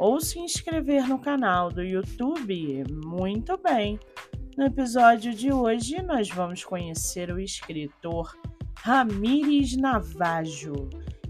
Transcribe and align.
ou 0.00 0.18
se 0.18 0.38
inscrever 0.38 1.06
no 1.06 1.18
canal 1.18 1.70
do 1.70 1.82
YouTube. 1.82 2.84
Muito 3.04 3.58
bem! 3.58 4.00
No 4.56 4.64
episódio 4.64 5.34
de 5.34 5.52
hoje, 5.52 6.00
nós 6.02 6.30
vamos 6.30 6.64
conhecer 6.64 7.30
o 7.30 7.38
escritor 7.38 8.34
Ramires 8.78 9.76
Navajo 9.76 10.88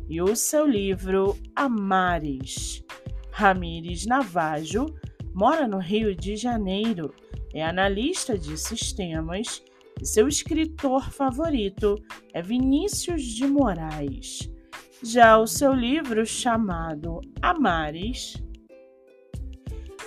e 0.09 0.23
o 0.23 0.37
seu 0.37 0.65
livro 0.65 1.37
Amares. 1.57 2.85
Ramires 3.33 4.07
Navajo 4.07 4.87
mora 5.35 5.67
no 5.67 5.79
Rio 5.79 6.15
de 6.15 6.37
Janeiro, 6.37 7.13
é 7.53 7.65
analista 7.65 8.39
de 8.39 8.57
sistemas 8.57 9.65
e 10.01 10.07
seu 10.07 10.29
escritor 10.29 11.11
favorito 11.11 11.97
é 12.33 12.41
Vinícius 12.41 13.25
de 13.25 13.49
Moraes. 13.49 14.49
Já 15.03 15.39
o 15.39 15.47
seu 15.47 15.73
livro 15.73 16.25
chamado 16.25 17.21
Amares 17.43 18.35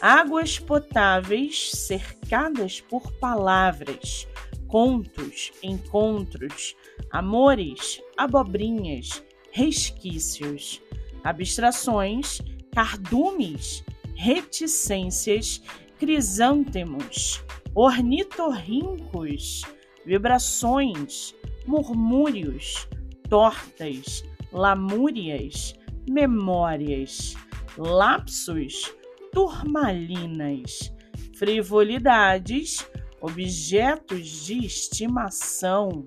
águas 0.03 0.59
potáveis 0.59 1.71
cercadas 1.71 2.81
por 2.81 3.09
palavras, 3.19 4.27
contos, 4.67 5.53
encontros, 5.63 6.75
amores, 7.09 8.01
abobrinhas, 8.17 9.23
resquícios, 9.49 10.81
abstrações, 11.23 12.41
cardumes, 12.75 13.81
reticências, 14.13 15.61
crisântemos, 15.97 17.41
ornitorrincos, 17.73 19.61
vibrações, 20.05 21.33
murmúrios, 21.65 22.89
tortas, 23.29 24.21
lamúrias, 24.51 25.73
memórias, 26.05 27.35
lapsos, 27.77 28.93
turmalinas, 29.33 30.93
frivolidades, 31.35 32.87
objetos 33.19 34.45
de 34.45 34.65
estimação, 34.65 36.05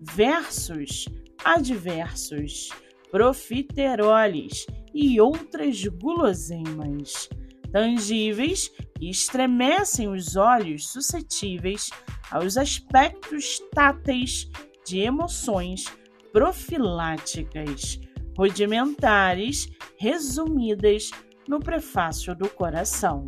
versos, 0.00 1.06
adversos, 1.44 2.68
profiteroles 3.10 4.66
e 4.94 5.20
outras 5.20 5.82
guloseimas, 5.84 7.28
tangíveis 7.72 8.70
que 8.98 9.08
estremecem 9.08 10.08
os 10.08 10.36
olhos 10.36 10.90
suscetíveis 10.90 11.90
aos 12.30 12.56
aspectos 12.56 13.60
táteis 13.72 14.50
de 14.86 14.98
emoções 14.98 15.84
profiláticas, 16.32 17.98
rudimentares, 18.36 19.68
resumidas 19.98 21.10
no 21.48 21.58
prefácio 21.58 22.34
do 22.36 22.48
coração. 22.48 23.26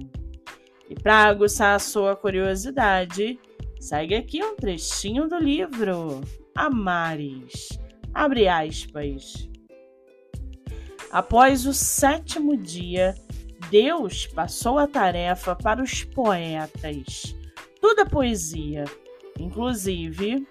E 0.89 0.95
para 0.95 1.25
aguçar 1.25 1.75
a 1.75 1.79
sua 1.79 2.15
curiosidade, 2.15 3.39
segue 3.81 4.15
aqui 4.15 4.45
um 4.45 4.55
trechinho 4.55 5.27
do 5.27 5.39
livro 5.39 6.21
Amares. 6.55 7.69
Abre 8.13 8.47
aspas. 8.47 9.49
Após 11.11 11.67
o 11.67 11.73
sétimo 11.73 12.57
dia, 12.57 13.15
Deus 13.71 14.27
passou 14.27 14.79
a 14.79 14.87
tarefa 14.87 15.57
para 15.57 15.83
os 15.83 16.05
poetas. 16.05 17.35
Tudo 17.81 18.03
é 18.03 18.05
poesia, 18.05 18.85
inclusive, 19.39 20.47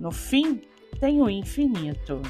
no 0.00 0.10
fim, 0.10 0.60
tem 0.98 1.22
o 1.22 1.30
infinito. 1.30 2.20